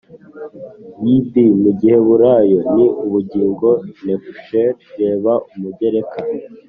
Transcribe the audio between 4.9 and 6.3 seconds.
reba umugereka